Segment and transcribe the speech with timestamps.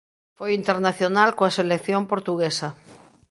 [0.37, 2.69] Foi internacional coa selección portuguesa.